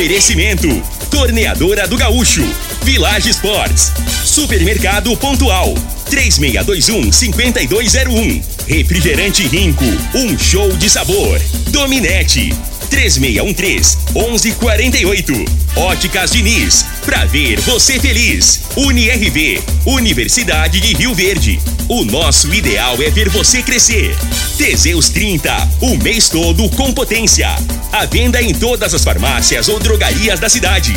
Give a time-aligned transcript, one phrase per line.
[0.00, 0.66] Oferecimento:
[1.10, 2.42] Torneadora do Gaúcho,
[2.82, 3.92] Village Sports,
[4.24, 5.74] Supermercado Pontual,
[6.10, 8.42] 3621-5201.
[8.66, 11.38] Refrigerante Rinco, um show de sabor.
[11.68, 12.48] Dominete,
[12.90, 15.48] 3613-1148.
[15.76, 18.60] Óticas Diniz, pra ver você feliz.
[18.76, 21.60] UniRV, Universidade de Rio Verde.
[21.88, 24.16] O nosso ideal é ver você crescer.
[24.58, 27.48] Teseus 30, o mês todo com potência.
[27.92, 30.92] A venda em todas as farmácias ou drogarias da cidade.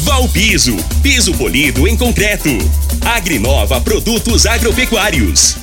[0.00, 2.48] Valpiso, piso polido em concreto.
[3.04, 5.56] Agrinova Produtos Agropecuários.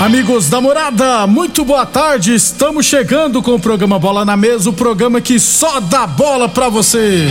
[0.00, 2.34] Amigos da morada, muito boa tarde.
[2.34, 6.68] Estamos chegando com o programa Bola na Mesa o programa que só dá bola pra
[6.68, 7.28] você.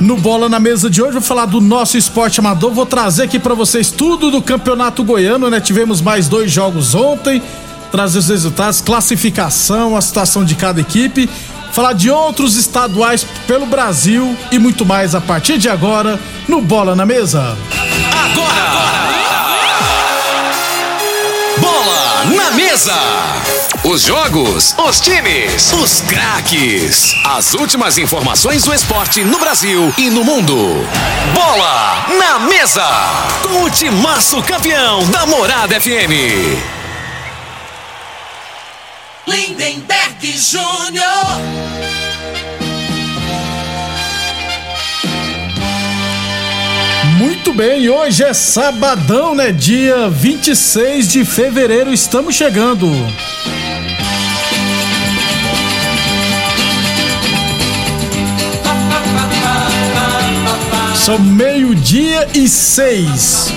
[0.00, 2.72] No Bola na Mesa de hoje, vou falar do nosso esporte amador.
[2.72, 5.60] Vou trazer aqui pra vocês tudo do Campeonato Goiano, né?
[5.60, 7.40] Tivemos mais dois jogos ontem,
[7.92, 11.28] trazer os resultados, classificação, a situação de cada equipe.
[11.72, 16.96] Falar de outros estaduais pelo Brasil e muito mais a partir de agora no Bola
[16.96, 17.56] na Mesa.
[21.58, 22.94] Bola na mesa.
[23.84, 27.14] Os jogos, os times, os craques.
[27.24, 30.86] As últimas informações do esporte no Brasil e no mundo.
[31.34, 32.86] Bola na mesa.
[33.42, 36.81] Com o timaço campeão da Morada FM.
[39.26, 41.62] Lindenberg Júnior.
[47.18, 49.52] Muito bem, hoje é sabadão, né?
[49.52, 52.88] Dia 26 de fevereiro, estamos chegando.
[60.96, 63.52] São meio-dia e seis.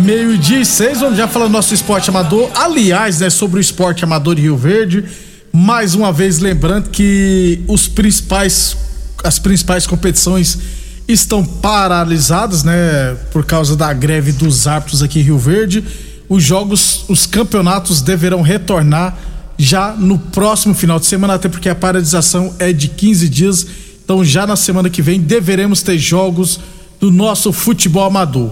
[0.00, 2.50] Meio-dia e seis, vamos já falar do nosso esporte amador.
[2.54, 5.04] Aliás, né, sobre o esporte amador de Rio Verde.
[5.52, 8.74] Mais uma vez lembrando que os principais,
[9.22, 10.58] as principais competições
[11.06, 15.84] estão paralisadas, né, por causa da greve dos árbitros aqui em Rio Verde.
[16.30, 19.18] Os jogos, os campeonatos deverão retornar
[19.58, 23.66] já no próximo final de semana, até porque a paralisação é de 15 dias.
[24.02, 26.58] Então, já na semana que vem, deveremos ter jogos
[26.98, 28.50] do nosso futebol amador.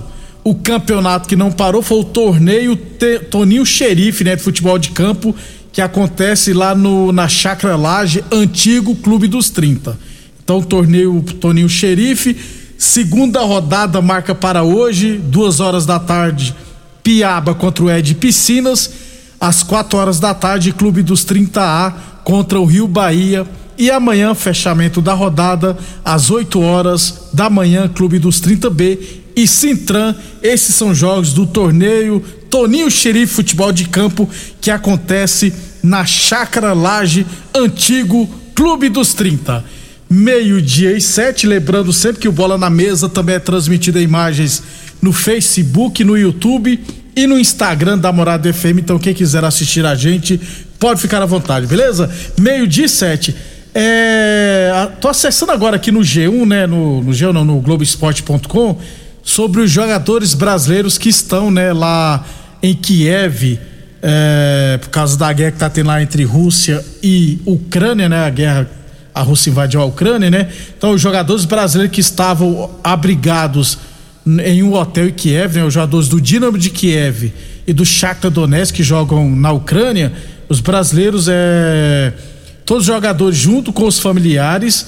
[0.49, 4.93] O campeonato que não parou foi o torneio Te- Toninho Xerife, né, de futebol de
[4.93, 5.37] campo,
[5.71, 9.95] que acontece lá no, na Chácara Laje, antigo Clube dos 30.
[10.43, 12.35] Então, torneio Toninho Xerife,
[12.79, 16.55] segunda rodada marca para hoje, duas horas da tarde,
[17.03, 18.91] Piaba contra o Ed Piscinas,
[19.39, 21.93] às quatro horas da tarde, Clube dos 30A
[22.25, 23.47] contra o Rio Bahia.
[23.77, 30.15] E amanhã, fechamento da rodada, às 8 horas da manhã, Clube dos 30B e Sintran.
[30.43, 34.29] Esses são jogos do torneio Toninho Xerife Futebol de Campo,
[34.61, 39.65] que acontece na Chácara Laje, antigo Clube dos 30.
[40.11, 44.63] Meio-dia e sete, lembrando sempre que o Bola na Mesa também é transmitido em imagens
[45.01, 46.81] no Facebook, no YouTube
[47.15, 48.79] e no Instagram da Morada FM.
[48.79, 50.41] Então, quem quiser assistir a gente,
[50.81, 52.11] pode ficar à vontade, beleza?
[52.41, 53.37] Meio-dia e sete.
[53.75, 56.67] É, tô acessando agora aqui no G1, né?
[56.67, 58.81] No, no G1, não, no Globoesporte.com,
[59.29, 62.25] sobre os jogadores brasileiros que estão, né, lá
[62.63, 63.61] em Kiev,
[64.01, 68.25] é, por causa da guerra que tá tendo lá entre Rússia e Ucrânia, né?
[68.25, 68.71] A guerra
[69.15, 70.49] a Rússia invadiu a Ucrânia, né?
[70.79, 73.77] Então, os jogadores brasileiros que estavam abrigados
[74.27, 75.65] em um hotel em Kiev, né?
[75.65, 77.31] Os jogadores do Dinamo de Kiev
[77.67, 80.11] e do Shakhtar Donetsk que jogam na Ucrânia,
[80.49, 82.15] os brasileiros, é,
[82.65, 84.87] todos os jogadores junto com os familiares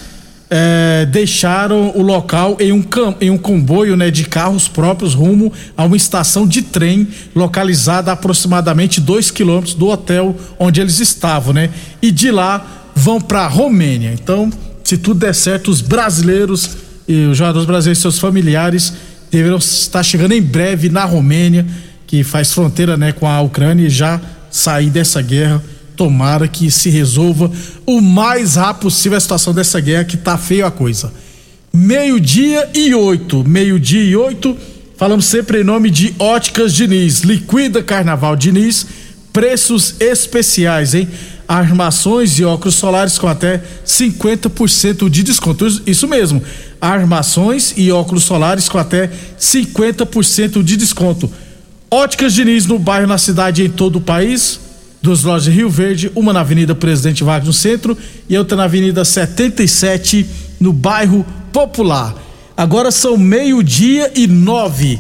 [0.51, 2.85] é, deixaram o local em um,
[3.21, 8.15] em um comboio né, de carros próprios rumo a uma estação de trem localizada a
[8.15, 11.71] aproximadamente 2 quilômetros do hotel onde eles estavam, né?
[12.03, 14.13] E de lá vão para Romênia.
[14.13, 14.51] Então,
[14.83, 16.71] se tudo der certo, os brasileiros
[17.07, 18.93] e os jogadores brasileiros e seus familiares
[19.31, 21.65] deverão estar chegando em breve na Romênia,
[22.07, 24.21] que faz fronteira né, com a Ucrânia, e já
[24.51, 25.63] sair dessa guerra.
[26.01, 27.53] Tomara que se resolva
[27.85, 31.13] o mais rápido possível a situação dessa guerra, que tá feia a coisa.
[31.71, 33.45] Meio-dia e oito.
[33.47, 34.57] Meio-dia e oito.
[34.97, 38.87] Falamos sempre em nome de Óticas Diniz, Liquida Carnaval Diniz,
[39.31, 41.07] preços especiais, hein?
[41.47, 45.83] Armações e óculos solares com até 50% de desconto.
[45.87, 46.43] Isso mesmo,
[46.81, 51.31] armações e óculos solares com até 50% de desconto.
[51.91, 54.60] Óticas Diniz no bairro, na cidade e em todo o país.
[55.03, 57.97] Duas lojas de Rio Verde, uma na Avenida Presidente Vargas no centro
[58.29, 60.27] e outra na Avenida 77
[60.61, 62.15] no bairro Popular.
[62.57, 64.99] Agora são meio-dia e nove.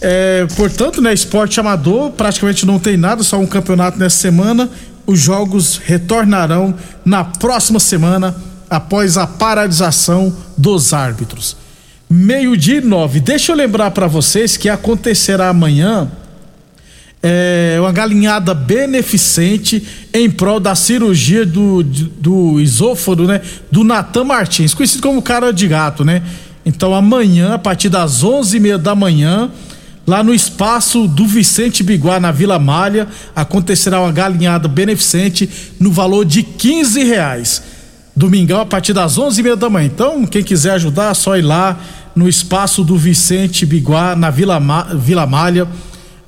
[0.00, 4.68] É, portanto, né, esporte amador praticamente não tem nada, só um campeonato nessa semana.
[5.06, 8.34] Os jogos retornarão na próxima semana,
[8.68, 11.56] após a paralisação dos árbitros.
[12.10, 13.20] Meio-dia e nove.
[13.20, 16.10] Deixa eu lembrar para vocês que acontecerá amanhã
[17.28, 19.84] é, uma galinhada beneficente
[20.14, 23.40] em prol da cirurgia do, do esôfago, né?
[23.68, 26.22] Do Natan Martins, conhecido como cara de gato, né?
[26.64, 29.50] Então amanhã, a partir das onze e meia da manhã,
[30.06, 35.50] lá no espaço do Vicente Biguá, na Vila Malha, acontecerá uma galinhada beneficente
[35.80, 37.60] no valor de quinze reais.
[38.14, 39.86] Domingão, a partir das onze e meia da manhã.
[39.86, 41.76] Então, quem quiser ajudar, é só ir lá
[42.14, 45.66] no espaço do Vicente Biguá, na Vila, Ma Vila Malha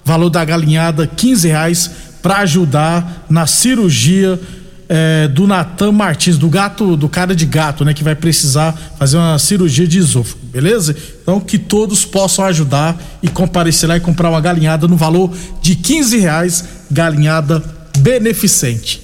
[0.09, 1.91] valor da galinhada 15 reais
[2.23, 4.41] para ajudar na cirurgia
[4.89, 7.93] é, do Natan Martins, do gato, do cara de gato, né?
[7.93, 10.97] Que vai precisar fazer uma cirurgia de esôfago, beleza?
[11.23, 15.77] Então que todos possam ajudar e comparecer lá e comprar uma galinhada no valor de
[15.77, 17.63] 15 reais, galinhada
[17.99, 19.03] beneficente.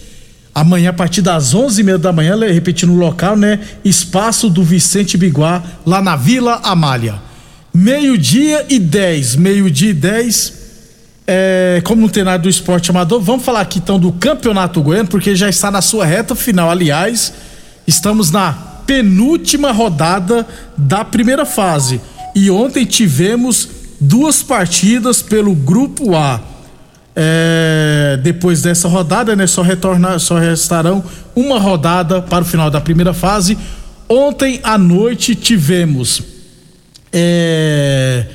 [0.54, 3.60] Amanhã, a partir das onze e meia da manhã, repetindo o local, né?
[3.84, 7.16] Espaço do Vicente Biguá, lá na Vila Amália.
[7.74, 10.53] Meio-dia e 10, meio-dia e 10
[11.26, 15.08] é, como não tem nada do esporte amador, vamos falar aqui então do Campeonato Goiano,
[15.08, 16.70] porque já está na sua reta final.
[16.70, 17.32] Aliás,
[17.86, 18.52] estamos na
[18.86, 22.00] penúltima rodada da primeira fase.
[22.34, 23.68] E ontem tivemos
[24.00, 26.40] duas partidas pelo Grupo A.
[27.16, 31.02] É, depois dessa rodada, né, só, retornar, só restarão
[31.34, 33.56] uma rodada para o final da primeira fase.
[34.08, 36.22] Ontem à noite tivemos.
[37.12, 38.26] É,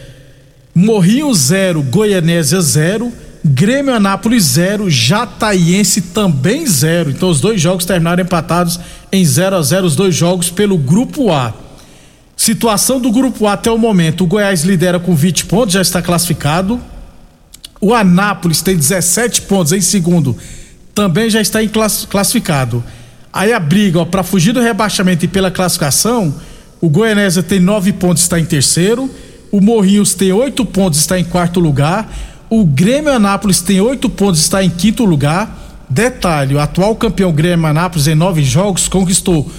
[0.80, 3.12] Morrinho 0, Goianésia 0,
[3.44, 7.10] Grêmio Anápolis 0, Jataiense também 0.
[7.10, 8.80] Então os dois jogos terminaram empatados
[9.12, 11.54] em 0 a 0 os dois jogos pelo grupo A.
[12.34, 16.02] Situação do grupo A até o momento: o Goiás lidera com 20 pontos, já está
[16.02, 16.80] classificado.
[17.82, 20.38] O Anápolis tem 17 pontos em segundo,
[20.96, 21.60] também já está
[22.10, 22.82] classificado.
[23.34, 26.34] Aí a briga para fugir do rebaixamento e pela classificação:
[26.80, 29.10] o Goianésia tem 9 pontos, está em terceiro.
[29.52, 32.12] O Morrinhos tem oito pontos, está em quarto lugar.
[32.50, 35.86] O Grêmio Anápolis tem oito pontos, está em quinto lugar.
[35.90, 39.50] Detalhe: o atual campeão Grêmio Anápolis em nove jogos conquistou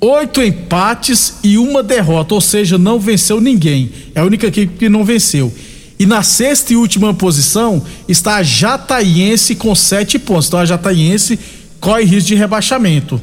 [0.00, 3.90] oito empates e uma derrota, ou seja, não venceu ninguém.
[4.14, 5.52] É a única equipe que não venceu.
[5.98, 10.46] E na sexta e última posição está a Jataiense com sete pontos.
[10.46, 11.38] Então a Jataiense
[11.78, 13.20] corre risco de rebaixamento.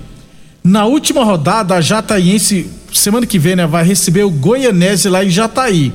[0.63, 5.29] Na última rodada, a Jataiense, semana que vem, né, vai receber o Goianese lá em
[5.29, 5.91] Jataí.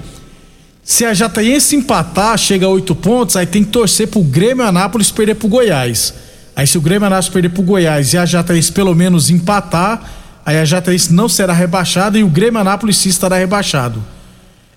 [0.85, 5.11] Se a Jataiense empatar, chega a oito pontos, aí tem que torcer pro Grêmio Anápolis
[5.11, 6.13] perder pro Goiás.
[6.57, 10.03] Aí se o Grêmio Anápolis perder pro Goiás e a Jataiense pelo menos empatar,
[10.45, 14.03] aí a Jataiense não será rebaixada e o Grêmio Anápolis sim estará rebaixado.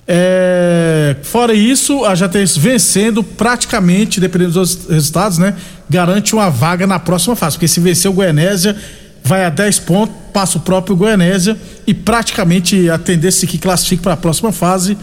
[0.07, 5.55] É, fora isso, a Jataiense vencendo praticamente, dependendo dos resultados, né,
[5.89, 8.75] garante uma vaga na próxima fase, porque se vencer o Goianésia,
[9.23, 11.57] vai a 10 pontos, passa o próprio Goianésia
[11.87, 14.95] e praticamente a tendência que classifique para a próxima fase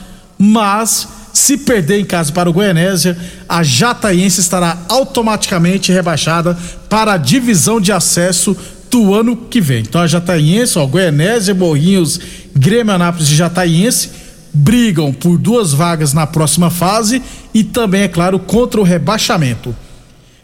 [0.45, 3.17] mas se perder em casa para o Goianésia,
[3.49, 6.59] a Jataiense estará automaticamente rebaixada
[6.89, 8.57] para a divisão de acesso
[8.91, 9.83] do ano que vem.
[9.83, 12.19] Então a Jataiense, ó, Goianésia, Morrinhos,
[12.57, 14.11] Grêmio Anápolis e Jataiense
[14.53, 17.23] brigam por duas vagas na próxima fase
[17.55, 19.75] e também, é claro, contra o rebaixamento.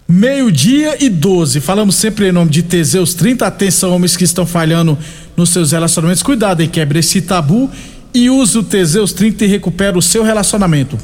[0.07, 1.61] Meio-dia e 12.
[1.61, 3.45] Falamos sempre em nome de Teseus 30.
[3.45, 4.97] Atenção, homens que estão falhando
[5.37, 6.23] nos seus relacionamentos.
[6.23, 7.69] Cuidado e quebre esse tabu
[8.13, 10.99] e use o Teseus 30 e recupera o seu relacionamento.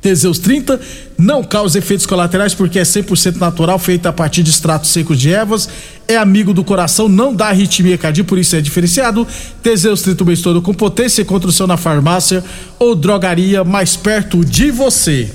[0.00, 0.80] Teseus 30
[1.18, 5.30] não causa efeitos colaterais porque é 100% natural, feito a partir de extratos secos de
[5.30, 5.68] ervas,
[6.08, 9.26] é amigo do coração, não dá arritmia cardíaca, por isso é diferenciado.
[9.62, 12.42] Teseus 30 o mês todo com potência, encontra o seu na farmácia
[12.78, 15.30] ou drogaria mais perto de você.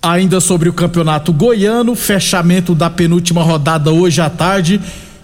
[0.05, 4.81] Ainda sobre o Campeonato Goiano, fechamento da penúltima rodada hoje à tarde,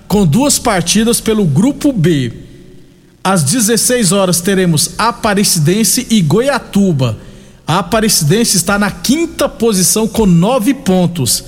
[0.09, 2.33] com duas partidas pelo Grupo B.
[3.23, 7.19] Às 16 horas teremos Aparecidense e Goiatuba.
[7.67, 11.45] A Aparecidense está na quinta posição com nove pontos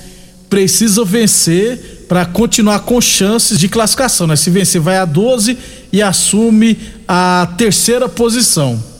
[0.53, 4.35] precisa vencer para continuar com chances de classificação, né?
[4.35, 5.57] Se vencer vai a 12
[5.91, 8.92] e assume a terceira posição.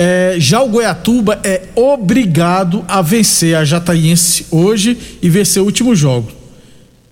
[0.00, 5.92] É, já o Goiatuba é obrigado a vencer a Jataiense hoje e vencer o último
[5.96, 6.30] jogo.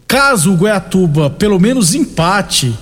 [0.06, 2.72] Caso o Goiatuba pelo menos empate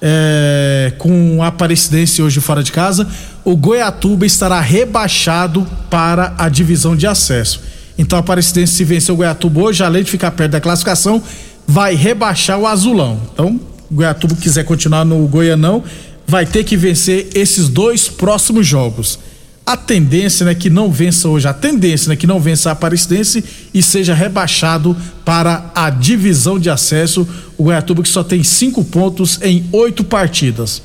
[0.00, 3.06] é, com a Aparecidense hoje fora de casa,
[3.44, 7.62] o Goiatuba estará rebaixado para a divisão de acesso.
[7.96, 11.22] Então a Aparecidense se vencer o Goiatuba hoje, além de ficar perto da classificação,
[11.68, 13.20] vai rebaixar o Azulão.
[13.32, 15.84] Então, o Goiatuba quiser continuar no Goianão,
[16.26, 19.20] vai ter que vencer esses dois próximos jogos.
[19.64, 23.44] A tendência, né, que não vença hoje, a tendência, né, que não vença a Aparecidense
[23.72, 27.26] e seja rebaixado para a divisão de acesso.
[27.56, 30.82] O Goiatuba que só tem cinco pontos em oito partidas.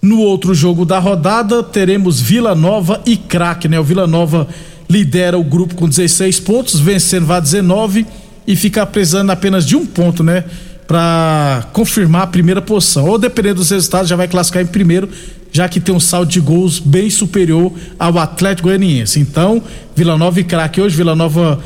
[0.00, 3.78] No outro jogo da rodada, teremos Vila Nova e Craque, né?
[3.78, 4.48] O Vila Nova
[4.88, 8.06] lidera o grupo com 16 pontos, vencendo vai 19
[8.46, 10.44] e fica precisando apenas de um ponto, né?
[10.86, 13.08] Para confirmar a primeira posição.
[13.08, 15.08] Ou dependendo dos resultados, já vai classificar em primeiro,
[15.50, 19.18] já que tem um saldo de gols bem superior ao Atlético Goianiense.
[19.18, 19.62] Então,
[19.94, 21.58] Vila Nova e Craque hoje, Vila Nova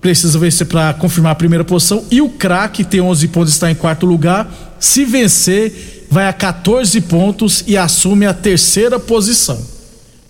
[0.00, 3.74] precisa vencer para confirmar a primeira posição e o Craque tem 11 pontos, está em
[3.74, 4.48] quarto lugar.
[4.78, 9.58] Se vencer, vai a 14 pontos e assume a terceira posição.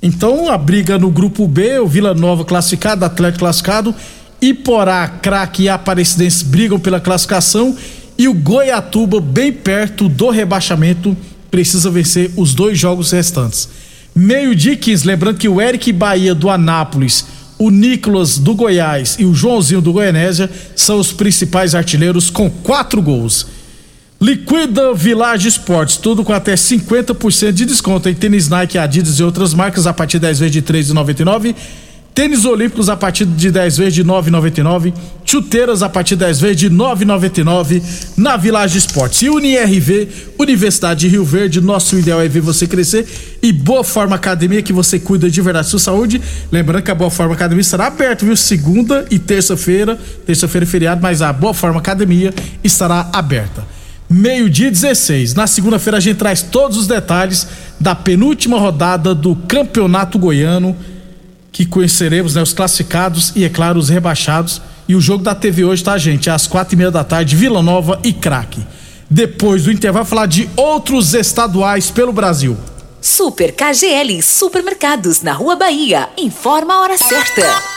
[0.02, 3.94] Então a briga no grupo B, o Vila Nova classificado, Atlético classificado,
[4.40, 7.76] Iporá, Craque e Aparecidense brigam pela classificação
[8.18, 11.16] e o Goiatuba bem perto do rebaixamento
[11.50, 13.68] precisa vencer os dois jogos restantes.
[14.14, 17.26] Meio-dia 15, lembrando que o Eric Bahia do Anápolis,
[17.58, 23.00] o Nicolas do Goiás e o Joãozinho do Goianésia são os principais artilheiros com quatro
[23.02, 23.46] gols.
[24.20, 29.52] Liquida Village Esportes, tudo com até 50% de desconto em tênis Nike, Adidas e outras
[29.52, 31.54] marcas a partir de 10 vezes de R$ 3,99.
[32.16, 34.94] Tênis Olímpicos a partir de 10 vezes de R$ 9,99.
[35.22, 37.82] Chuteiras a partir de 10 vezes de R$ 9,99
[38.16, 39.20] na Village Esportes.
[39.20, 40.08] E UniRV,
[40.38, 43.06] Universidade de Rio Verde, nosso ideal é ver você crescer.
[43.42, 46.22] E Boa Forma Academia, que você cuida de verdade da sua saúde.
[46.50, 48.34] Lembrando que a Boa Forma Academia estará aberta, viu?
[48.34, 49.98] Segunda e terça-feira.
[50.24, 52.32] Terça-feira é feriado, mas a Boa Forma Academia
[52.64, 53.62] estará aberta
[54.08, 55.34] meio-dia 16.
[55.34, 57.46] Na segunda-feira a gente traz todos os detalhes
[57.78, 60.76] da penúltima rodada do Campeonato Goiano,
[61.56, 64.60] que conheceremos né, os classificados e, é claro, os rebaixados.
[64.86, 66.28] E o jogo da TV hoje, tá, gente?
[66.28, 68.60] Às quatro e meia da tarde, Vila Nova e Craque.
[69.08, 72.58] Depois do intervalo, falar de outros estaduais pelo Brasil.
[73.00, 76.10] Super KGL Supermercados na Rua Bahia.
[76.18, 77.75] Informa a hora certa.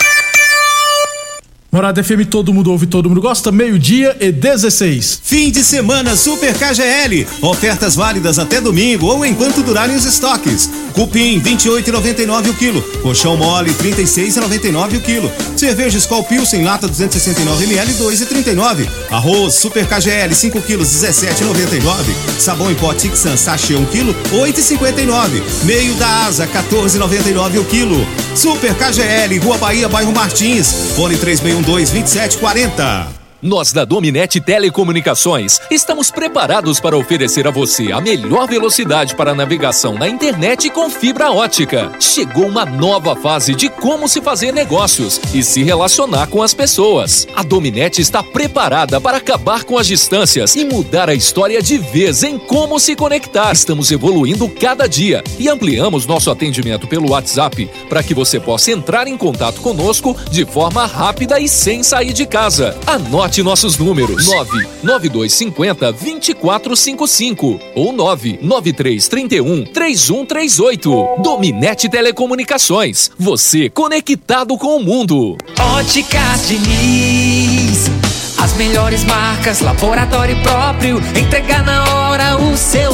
[1.72, 3.52] Morada FM, todo mundo ouve, todo mundo gosta.
[3.52, 5.22] Meio-dia e 16.
[5.24, 7.28] Fim de semana Super KGL.
[7.44, 10.68] Ofertas válidas até domingo ou enquanto durarem os estoques.
[10.94, 12.82] Cupim 28,99 o quilo.
[13.04, 15.32] Colchão mole 36,99 o quilo.
[15.56, 18.88] Cerveja Skol Pilsen lata 269 ml 2,39.
[19.12, 22.40] Arroz Super KGL 5 quilos 17,99.
[22.40, 25.42] Sabão em pó Tixan sachê 1 quilo 8,59.
[25.66, 28.08] Meio da asa 14,99 o quilo.
[28.36, 30.74] Super KGL Rua Bahia Bairro Martins.
[30.96, 33.19] Fone 36 3212 2740.
[33.42, 39.94] Nós da Dominete Telecomunicações estamos preparados para oferecer a você a melhor velocidade para navegação
[39.94, 41.90] na internet com fibra ótica.
[42.02, 47.26] Chegou uma nova fase de como se fazer negócios e se relacionar com as pessoas.
[47.34, 52.24] A Dominete está preparada para acabar com as distâncias e mudar a história de vez
[52.24, 53.54] em como se conectar.
[53.54, 59.08] Estamos evoluindo cada dia e ampliamos nosso atendimento pelo WhatsApp para que você possa entrar
[59.08, 62.78] em contato conosco de forma rápida e sem sair de casa.
[62.86, 71.22] Anote Anote nossos números: 99250 2455 ou 99331 3138.
[71.22, 73.12] Dominete Telecomunicações.
[73.20, 75.38] Você conectado com o mundo.
[75.78, 77.92] Óticas Diniz.
[78.40, 82.89] As melhores marcas, laboratório próprio, entregar na hora os seus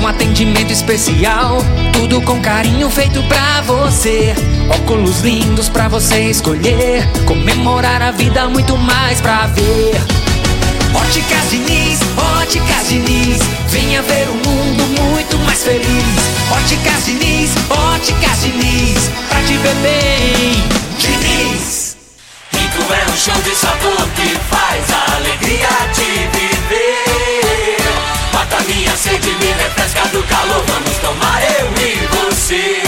[0.00, 1.58] com atendimento especial,
[1.92, 4.32] tudo com carinho feito pra você.
[4.68, 9.94] Óculos lindos pra você escolher, comemorar a vida muito mais pra ver.
[10.94, 11.98] Óticas Diniz,
[12.40, 13.38] Óticas Diniz,
[13.68, 15.84] venha ver o mundo muito mais feliz.
[16.52, 20.64] Óticas Diniz, Óticas Diniz, pra te ver bem.
[20.98, 21.96] Diniz.
[22.52, 27.39] Rico é um show de sabor que faz a alegria de viver.
[28.40, 30.64] Mata minha sede, me refresca do calor.
[30.66, 32.80] Vamos tomar eu e você.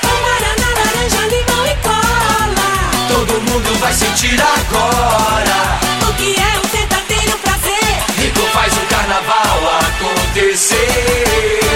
[0.00, 2.70] Guaraná, laranja, limão e cola.
[3.08, 5.80] Todo mundo vai sentir agora.
[6.08, 7.96] O que é um verdadeiro prazer?
[8.16, 11.75] Rico faz o carnaval acontecer.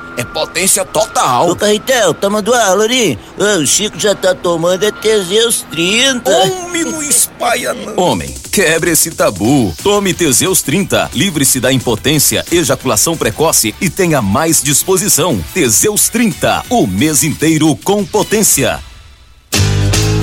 [0.21, 1.49] é potência total.
[1.49, 3.17] Ô, Carretel, tá mandando aula ali?
[3.37, 6.31] Ô, o Chico já tá tomando é Teseus 30.
[6.31, 7.97] Homem, não espalha não.
[7.97, 9.75] Homem, quebre esse tabu.
[9.83, 11.09] Tome Teseus 30.
[11.13, 15.43] Livre-se da impotência, ejaculação precoce e tenha mais disposição.
[15.53, 16.65] Teseus 30.
[16.69, 18.90] O mês inteiro com potência.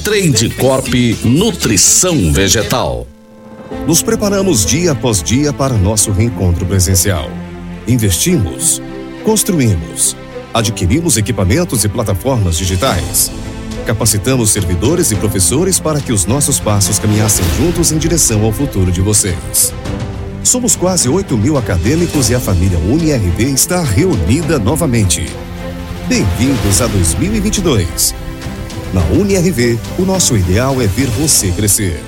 [0.00, 0.88] Trade Corp
[1.24, 3.06] Nutrição Vegetal.
[3.86, 7.28] Nos preparamos dia após dia para nosso reencontro presencial.
[7.86, 8.80] Investimos,
[9.24, 10.16] construímos,
[10.54, 13.30] adquirimos equipamentos e plataformas digitais.
[13.86, 18.92] Capacitamos servidores e professores para que os nossos passos caminhassem juntos em direção ao futuro
[18.92, 19.72] de vocês.
[20.44, 25.26] Somos quase 8 mil acadêmicos e a família UniRV está reunida novamente.
[26.08, 28.27] Bem-vindos a 2022.
[28.92, 32.00] Na UniRV, o nosso ideal é ver você crescer.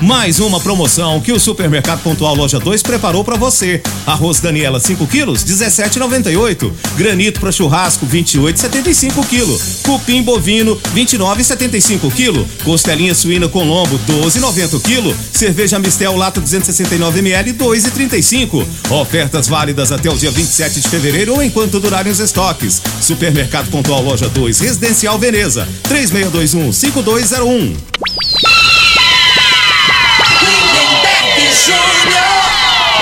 [0.00, 3.80] Mais uma promoção que o Supermercado Pontual Loja 2 preparou para você.
[4.04, 6.72] Arroz Daniela 5 quilos, 17,98.
[6.96, 9.62] Granito para churrasco, 28,75 kg.
[9.84, 12.44] Cupim bovino, 29,75 kg.
[12.64, 15.16] Costelinha suína com lombo, 12,90 kg.
[15.32, 18.66] Cerveja Mistel lata 269 ml, 2,35.
[18.90, 22.82] Ofertas válidas até o dia 27 de fevereiro ou enquanto durarem os estoques.
[23.00, 28.13] Supermercado Pontual Loja 2, Residencial Veneza, 3621 5201.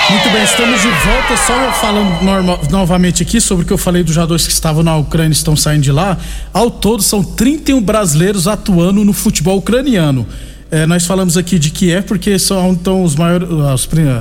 [0.09, 1.35] Muito bem, estamos de volta.
[1.35, 5.29] Só falando novamente aqui sobre o que eu falei dos jogadores que estavam na Ucrânia
[5.29, 6.17] e estão saindo de lá.
[6.53, 10.25] Ao todo, são 31 brasileiros atuando no futebol ucraniano.
[10.71, 13.49] É, nós falamos aqui de Kiev porque são então os maiores,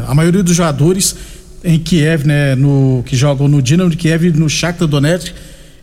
[0.07, 1.15] a maioria dos jogadores
[1.65, 5.33] em Kiev, né, no que jogam no Dinamo de Kiev e no Shakhtar Donetsk,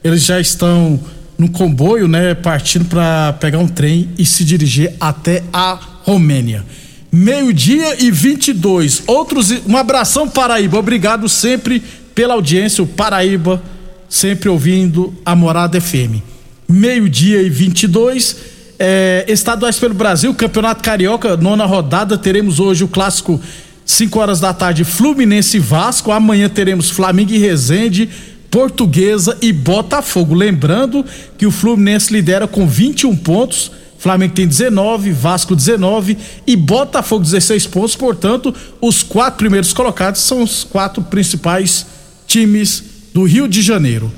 [0.03, 0.99] eles já estão
[1.37, 6.65] no comboio, né, partindo para pegar um trem e se dirigir até a Romênia.
[7.11, 9.03] Meio-dia e 22.
[9.07, 9.51] Outros.
[9.67, 10.77] Um abração, Paraíba.
[10.77, 11.81] Obrigado sempre
[12.13, 12.83] pela audiência.
[12.83, 13.61] O Paraíba
[14.07, 16.21] sempre ouvindo a Morada FM.
[16.67, 18.59] Meio-dia e 22.
[18.81, 22.17] É, estaduais pelo Brasil, Campeonato Carioca, nona rodada.
[22.17, 23.41] Teremos hoje o clássico
[23.83, 26.11] 5 horas da tarde, Fluminense e Vasco.
[26.11, 28.07] Amanhã teremos Flamengo e Resende,
[28.51, 30.35] Portuguesa e Botafogo.
[30.35, 31.03] Lembrando
[31.37, 33.71] que o Fluminense lidera com 21 pontos.
[33.99, 37.95] Flamengo tem 19, Vasco 19 e Botafogo 16 pontos.
[37.97, 41.85] Portanto, os quatro primeiros colocados são os quatro principais
[42.25, 42.83] times
[43.13, 44.09] do Rio de Janeiro.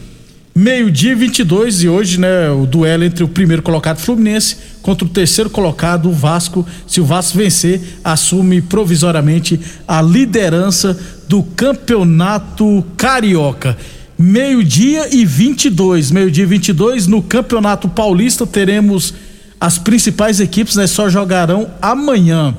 [0.53, 5.09] Meio-dia e 22 e hoje, né, o duelo entre o primeiro colocado Fluminense contra o
[5.09, 6.67] terceiro colocado o Vasco.
[6.85, 10.95] Se o Vasco vencer, assume provisoriamente a liderança
[11.27, 13.75] do Campeonato Carioca.
[14.19, 19.13] Meio-dia e 22, meio-dia e 22 no Campeonato Paulista teremos
[19.61, 22.55] as principais equipes, né, só jogarão amanhã.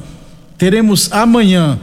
[0.56, 1.76] Teremos amanhã,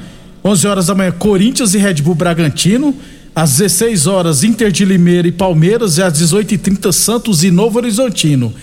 [0.46, 2.96] 11 horas da manhã, Corinthians e Red Bull Bragantino.
[3.36, 5.98] Às 16 horas, Inter de Limeira e Palmeiras.
[5.98, 8.54] E às 18h30, Santos e Novo Horizontino.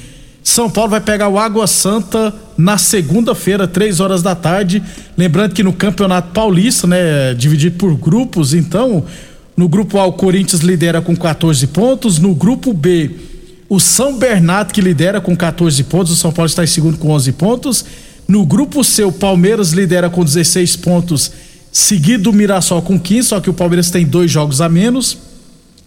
[0.42, 4.82] São Paulo vai pegar o Água Santa na segunda-feira, 3 horas da tarde.
[5.14, 9.04] Lembrando que no Campeonato Paulista, né, dividido por grupos, então,
[9.54, 13.35] no grupo A o Corinthians lidera com 14 pontos, no grupo B
[13.68, 17.10] o São Bernardo que lidera com 14 pontos, o São Paulo está em segundo com
[17.10, 17.84] 11 pontos.
[18.28, 21.32] No grupo C, o Palmeiras lidera com 16 pontos,
[21.70, 25.18] seguido o Mirassol com 15, só que o Palmeiras tem dois jogos a menos.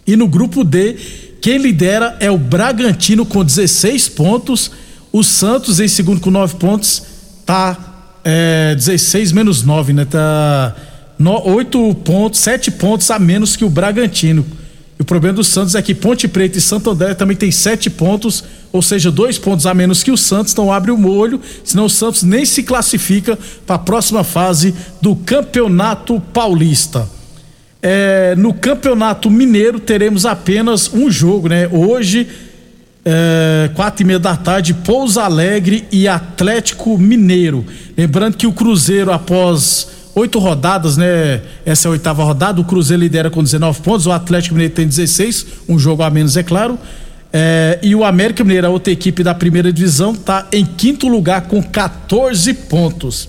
[0.06, 0.96] E no grupo D,
[1.40, 4.70] quem lidera é o Bragantino com 16 pontos.
[5.12, 7.02] O Santos em segundo com 9 pontos,
[7.44, 7.76] tá
[8.24, 10.04] é, 16 menos 9, né?
[10.04, 10.76] Tá
[11.18, 14.46] no, 8 pontos, 7 pontos a menos que o Bragantino.
[15.00, 17.88] E o problema do Santos é que Ponte Preta e Santo André também tem 7
[17.88, 21.86] pontos, ou seja, dois pontos a menos que o Santos, não abre o molho, senão
[21.86, 27.08] o Santos nem se classifica para a próxima fase do Campeonato Paulista.
[27.80, 31.66] É, no Campeonato Mineiro teremos apenas um jogo, né?
[31.72, 32.28] Hoje,
[33.02, 37.64] é, quatro e meia da tarde, Pouso Alegre e Atlético Mineiro.
[37.96, 41.42] Lembrando que o Cruzeiro, após oito rodadas, né?
[41.64, 44.86] Essa é a oitava rodada, o Cruzeiro lidera com 19 pontos, o Atlético Mineiro tem
[44.86, 46.78] 16, um jogo a menos, é claro.
[47.32, 51.42] É, e o América Mineiro, a outra equipe da primeira divisão, está em quinto lugar
[51.42, 53.28] com 14 pontos.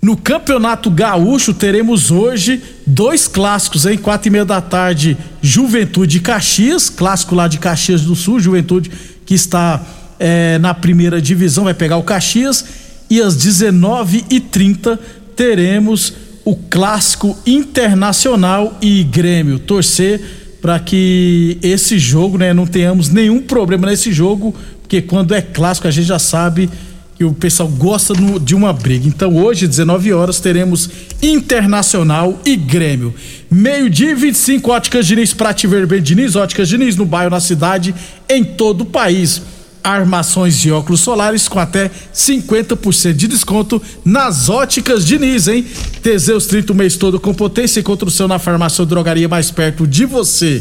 [0.00, 6.20] No Campeonato Gaúcho teremos hoje dois clássicos, em quatro e meia da tarde, Juventude e
[6.20, 8.90] Caxias, clássico lá de Caxias do Sul, Juventude
[9.24, 9.82] que está
[10.18, 12.64] é, na primeira divisão, vai pegar o Caxias,
[13.10, 14.98] e às 19h30
[15.36, 19.58] teremos o clássico internacional e Grêmio.
[19.58, 20.20] Torcer
[20.60, 25.86] para que esse jogo, né, não tenhamos nenhum problema nesse jogo, porque quando é clássico
[25.86, 26.68] a gente já sabe
[27.16, 29.08] que o pessoal gosta de uma briga.
[29.08, 30.90] Então hoje, 19 horas, teremos
[31.22, 33.14] Internacional e Grêmio.
[33.50, 37.94] Meio-dia 25, Óticas Diniz, Prate Vermelho Diniz, Óticas Diniz, no bairro, na cidade,
[38.28, 39.40] em todo o país.
[39.86, 45.64] Armações de óculos solares com até 50% de desconto nas óticas Diniz, hein?
[46.02, 49.86] Teseus 30 o mês todo com potência e construção na farmácia ou drogaria mais perto
[49.86, 50.60] de você.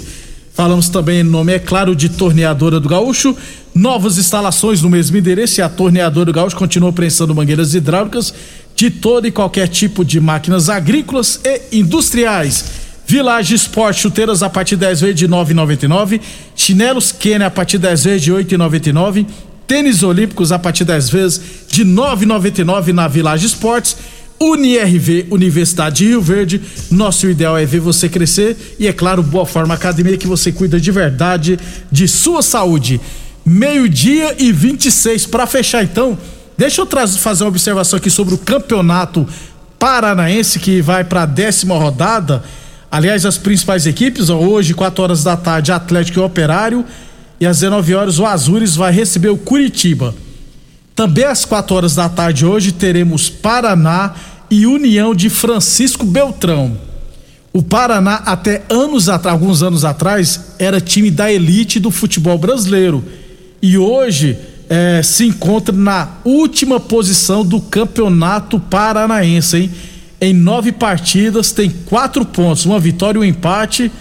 [0.54, 3.36] Falamos também em nome, é claro, de Torneadora do Gaúcho.
[3.74, 8.32] Novas instalações no mesmo endereço e a Torneadora do Gaúcho continua prensando mangueiras hidráulicas
[8.76, 12.85] de todo e qualquer tipo de máquinas agrícolas e industriais.
[13.08, 16.20] Village Sport chuteiras a partir 10 vezes de 9,99.
[16.56, 19.26] Chinelos Kenny a partir 10 vezes de 8,99.
[19.68, 23.98] Tênis Olímpicos a partir 10 vezes de 9,99 na Village Sports
[24.40, 26.62] UniRV, Universidade de Rio Verde.
[26.92, 30.80] Nosso ideal é ver você crescer e, é claro, Boa Forma Academia que você cuida
[30.80, 31.60] de verdade
[31.92, 33.00] de sua saúde.
[33.46, 36.18] Meio-dia e 26 para fechar então.
[36.58, 36.88] Deixa eu
[37.18, 39.28] fazer uma observação aqui sobre o campeonato
[39.78, 42.44] paranaense que vai para a décima rodada.
[42.92, 46.86] Aliás, as principais equipes, ó, hoje, 4 horas da tarde, Atlético e Operário.
[47.40, 50.16] E às 19 horas, o Azures vai receber o Curitiba.
[50.96, 54.14] Também às 4 horas da tarde hoje teremos Paraná
[54.50, 56.78] e União de Francisco Beltrão.
[57.52, 63.04] O Paraná, até anos atrás, alguns anos atrás, era time da elite do futebol brasileiro.
[63.62, 64.38] E hoje
[64.70, 69.72] eh, se encontra na última posição do campeonato paranaense, hein?
[70.20, 73.92] Em nove partidas tem quatro pontos, uma vitória e um empate.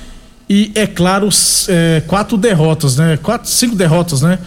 [0.48, 1.28] E, é claro,
[1.68, 3.16] eh, quatro derrotas, né?
[3.16, 4.38] Quatro, cinco derrotas, né?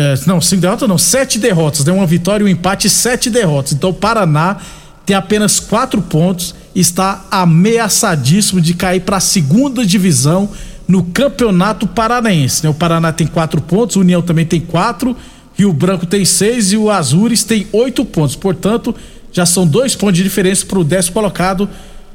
[0.00, 1.92] É, não, cinco derrotas não, sete derrotas, né?
[1.92, 3.72] Uma vitória, um empate e sete derrotas.
[3.72, 4.58] Então o Paraná
[5.04, 10.50] tem apenas quatro pontos, está ameaçadíssimo de cair para a segunda divisão
[10.86, 12.62] no Campeonato Paranaense.
[12.62, 12.70] Né?
[12.70, 15.16] O Paraná tem quatro pontos, o União também tem quatro,
[15.54, 18.36] Rio Branco tem seis e o Azures tem oito pontos.
[18.36, 18.94] Portanto,
[19.32, 21.68] já são dois pontos de diferença para o décimo colocado.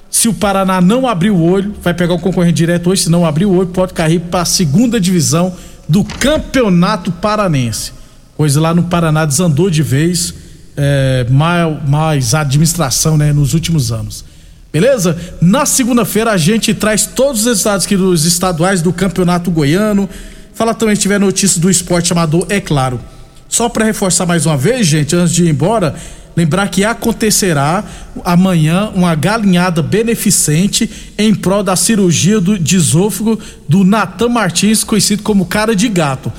[0.10, 3.04] Se o Paraná não abrir o olho, vai pegar o concorrente direto hoje.
[3.04, 5.56] Se não abrir o olho, pode cair para a segunda divisão
[5.88, 7.91] do Campeonato Paranense.
[8.36, 10.34] Coisa lá no Paraná desandou de vez,
[10.76, 14.26] é, mais, mais administração né, nos últimos anos.
[14.71, 15.15] Beleza?
[15.39, 20.10] Na segunda-feira a gente traz todos os resultados aqui dos estaduais do Campeonato Goiano.
[20.56, 22.99] Fala também se tiver notícias do esporte amador, é claro.
[23.47, 25.93] Só para reforçar mais uma vez, gente, antes de ir embora,
[26.36, 27.84] lembrar que acontecerá
[28.24, 35.46] amanhã uma galinhada beneficente em prol da cirurgia do, esôfago do Natan Martins, conhecido como
[35.46, 36.32] cara de gato.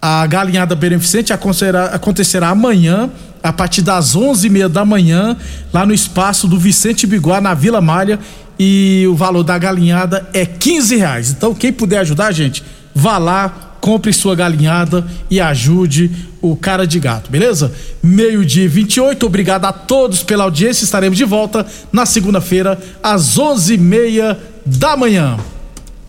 [0.00, 3.10] A galinhada beneficente acontecerá, acontecerá amanhã,
[3.42, 5.36] a partir das onze e meia da manhã,
[5.72, 8.18] lá no espaço do Vicente Biguá, na Vila Malha,
[8.58, 11.30] e o valor da galinhada é quinze reais.
[11.30, 12.62] Então, quem puder ajudar, gente,
[12.94, 17.72] vá lá, compre sua galinhada e ajude o cara de gato, beleza?
[18.02, 20.84] Meio-dia 28, obrigado a todos pela audiência.
[20.84, 25.36] Estaremos de volta na segunda-feira, às onze e meia da manhã.